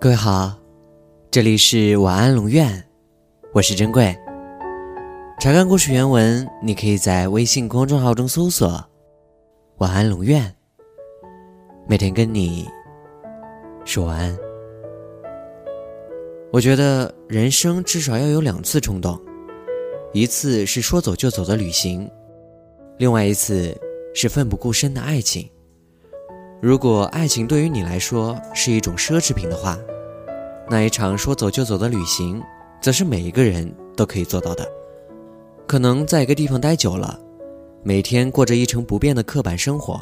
[0.00, 0.58] 各位好，
[1.30, 2.82] 这里是晚安龙院，
[3.52, 4.16] 我是珍贵。
[5.38, 8.82] 查看故事原文，你可以在微信公众号中搜索
[9.76, 10.50] “晚安龙院”，
[11.86, 12.66] 每天跟你
[13.84, 14.34] 说晚安。
[16.50, 19.20] 我觉得人生至少要有两次冲动，
[20.14, 22.10] 一次是说走就走的旅行，
[22.96, 23.78] 另外一次
[24.14, 25.46] 是奋不顾身的爱情。
[26.62, 29.78] 如果爱情对于你来说是一种奢侈品的话，
[30.68, 32.42] 那一场说走就走的旅行，
[32.82, 34.70] 则是每一个人都可以做到的。
[35.66, 37.18] 可能在一个地方待久了，
[37.82, 39.98] 每天过着一成不变的刻板生活，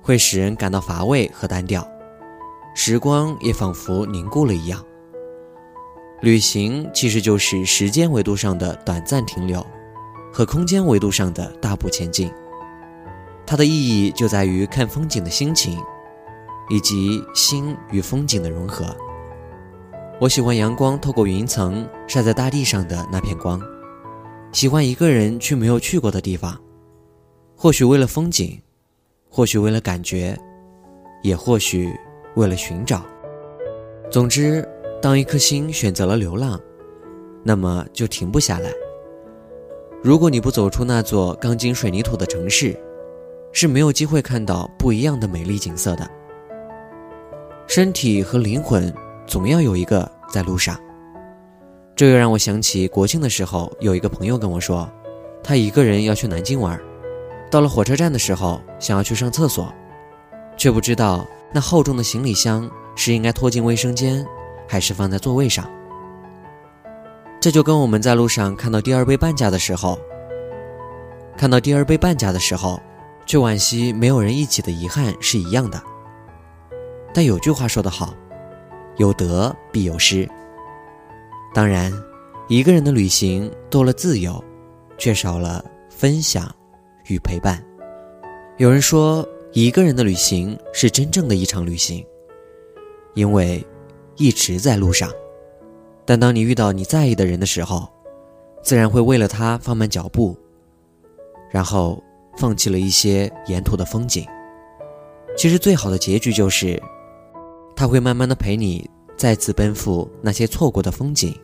[0.00, 1.86] 会使人感到乏味和单调，
[2.74, 4.82] 时光也仿佛凝固了一样。
[6.22, 9.64] 旅行其实就是时间维度上的短暂停留，
[10.32, 12.32] 和空间维度上的大步前进。
[13.46, 15.78] 它的意义就在于看风景的心情，
[16.70, 18.84] 以及心与风景的融合。
[20.20, 23.60] 我喜欢阳光透过云层晒在大地上的那片光，
[24.52, 26.58] 喜欢一个人去没有去过的地方，
[27.56, 28.60] 或许为了风景，
[29.28, 30.38] 或许为了感觉，
[31.22, 31.92] 也或许
[32.36, 33.04] 为了寻找。
[34.10, 34.66] 总之，
[35.00, 36.60] 当一颗心选择了流浪，
[37.42, 38.70] 那么就停不下来。
[40.02, 42.78] 如果你不走出那座钢筋水泥土的城市，
[43.52, 46.08] 是没有机会看到不一样的美丽景色的。
[47.68, 48.92] 身体和灵魂
[49.26, 50.78] 总要有一个在路上。
[51.94, 54.90] 这又让我想起国庆的时候，有一个朋友跟我说，
[55.42, 56.78] 他一个人要去南京玩，
[57.50, 59.72] 到了火车站的时候想要去上厕所，
[60.56, 64.26] 却不知道那厚重的行李箱是应该拖进卫生间，
[64.66, 65.70] 还是放在座位上。
[67.40, 69.98] 这就跟我们在路上看到第二杯半价的时候，
[71.36, 72.80] 看到第二杯半价的时候。
[73.24, 75.82] 却惋惜没有人一起的遗憾是一样的。
[77.14, 78.14] 但有句话说得好，
[78.96, 80.28] 有得必有失。
[81.54, 81.92] 当然，
[82.48, 84.42] 一个人的旅行多了自由，
[84.96, 86.50] 却少了分享
[87.08, 87.62] 与陪伴。
[88.56, 92.04] 有人说，一个人的旅行是真正的一场旅行，
[93.14, 93.62] 因为
[94.16, 95.10] 一直在路上。
[96.04, 97.86] 但当你遇到你在意的人的时候，
[98.62, 100.36] 自然会为了他放慢脚步，
[101.50, 102.02] 然后。
[102.36, 104.26] 放弃了一些沿途的风景，
[105.36, 106.82] 其实最好的结局就是，
[107.76, 111.34] 他会慢慢的陪你再次奔赴那些错过的风景，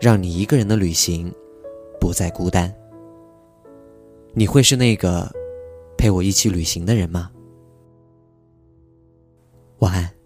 [0.00, 1.32] 让你一个人的旅行
[2.00, 2.72] 不再孤单。
[4.32, 5.30] 你会是那个
[5.98, 7.30] 陪我一起旅行的人吗？
[9.78, 10.19] 晚安。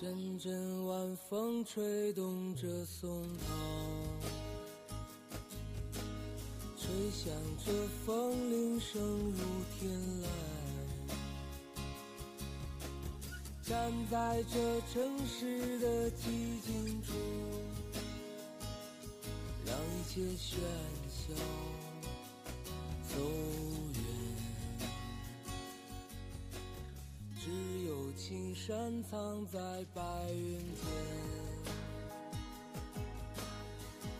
[0.00, 3.52] 阵阵晚风吹动着松涛，
[6.78, 7.30] 吹响
[7.66, 7.70] 着
[8.06, 9.44] 风铃声如
[9.78, 9.90] 天
[10.22, 10.26] 籁。
[13.62, 16.22] 站在这城市的寂
[16.64, 17.12] 静处，
[19.66, 20.56] 让一切喧
[21.10, 21.34] 嚣
[23.06, 23.20] 走
[28.30, 29.58] 青山藏在
[29.92, 30.86] 白云间，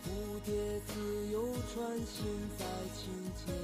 [0.05, 0.09] 蝴
[0.45, 2.27] 蝶自由穿行
[2.59, 2.65] 在
[2.97, 3.55] 清涧，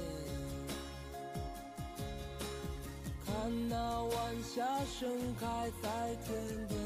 [3.25, 6.33] 看那晚霞盛开在天
[6.69, 6.79] 边，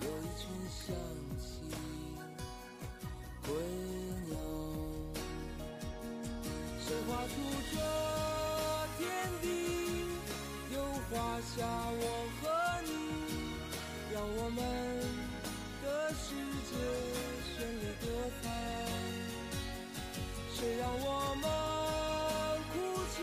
[0.00, 0.92] 有一群向
[1.38, 1.62] 西
[3.46, 3.54] 归
[4.26, 4.34] 鸟，
[6.80, 7.32] 谁画出
[7.70, 7.78] 这
[8.98, 9.06] 天
[9.40, 9.91] 地？
[10.72, 10.78] 又
[11.10, 12.04] 画下我
[12.40, 12.48] 和
[12.84, 12.90] 你，
[14.12, 14.58] 让我们
[15.82, 15.84] 的
[16.14, 16.24] 世
[16.68, 16.72] 界
[17.52, 18.06] 绚丽多
[18.40, 18.44] 彩。
[20.54, 21.06] 谁让我
[21.42, 21.44] 们
[22.72, 22.74] 哭
[23.14, 23.16] 泣，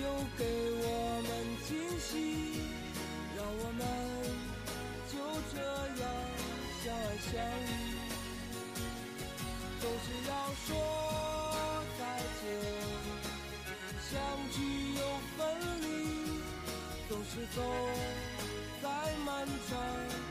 [0.00, 0.02] 又
[0.38, 0.40] 给
[0.80, 0.86] 我
[1.28, 1.30] 们
[1.68, 2.08] 惊喜？
[3.36, 3.80] 让我们
[5.12, 5.14] 就
[5.52, 5.54] 这
[6.00, 6.02] 样
[6.82, 7.32] 相爱相
[7.68, 7.70] 依，
[9.80, 10.32] 总是要
[10.66, 10.68] 说
[11.98, 12.00] 再
[12.40, 12.42] 见，
[14.10, 14.12] 相
[14.50, 14.93] 聚。
[17.34, 17.62] 总是走
[18.80, 18.88] 在
[19.26, 20.23] 漫长。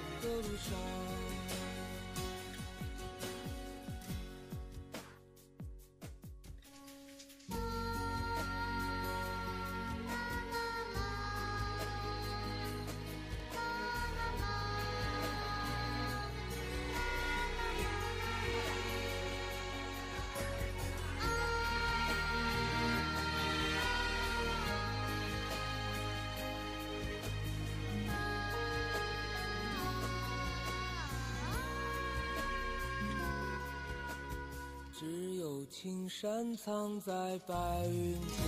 [35.83, 37.11] 青山藏在
[37.45, 37.55] 白
[37.89, 38.39] 云间。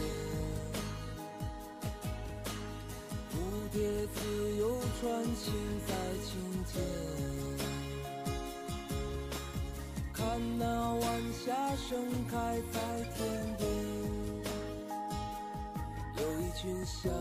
[3.30, 3.36] 蝴
[3.74, 5.54] 蝶自由穿行
[5.86, 5.94] 在
[6.24, 6.82] 琴间，
[10.14, 12.80] 看那晚霞盛开在
[13.18, 13.20] 天
[13.58, 13.68] 边，
[16.16, 17.12] 有一群向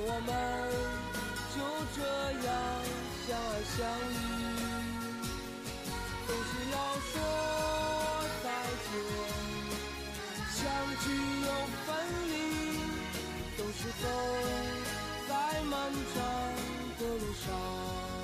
[0.00, 0.30] 我们
[1.54, 1.56] 就
[1.96, 1.98] 这
[2.46, 2.48] 样
[3.26, 3.78] 相爱相
[4.10, 4.14] 依。
[6.26, 6.76] 总是要
[7.08, 7.12] 说
[8.44, 8.46] 再
[8.86, 8.90] 见，
[10.54, 10.58] 相
[11.02, 11.04] 聚
[11.44, 11.48] 又
[11.84, 11.88] 分
[12.28, 12.32] 离，
[13.56, 14.04] 总是走
[15.28, 15.30] 在
[15.62, 15.72] 漫
[16.14, 16.16] 长。
[16.98, 18.17] 的路上。